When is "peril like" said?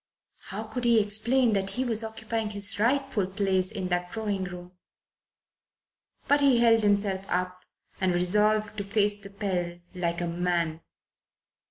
9.29-10.19